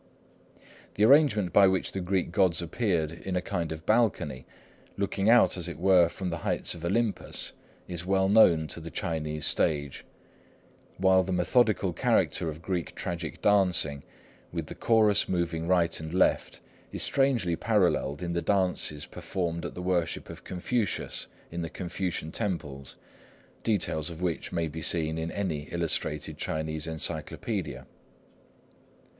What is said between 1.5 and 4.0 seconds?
by which the Greek gods appeared in a kind of